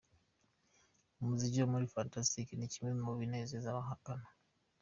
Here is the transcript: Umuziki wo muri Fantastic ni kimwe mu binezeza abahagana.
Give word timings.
Umuziki 1.21 1.57
wo 1.59 1.67
muri 1.73 1.91
Fantastic 1.95 2.47
ni 2.55 2.67
kimwe 2.73 2.91
mu 3.05 3.13
binezeza 3.19 3.67
abahagana. 3.69 4.27